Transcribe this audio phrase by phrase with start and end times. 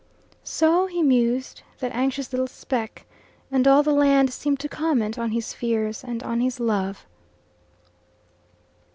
[0.43, 3.05] So he mused, that anxious little speck,
[3.51, 7.05] and all the land seemed to comment on his fears and on his love.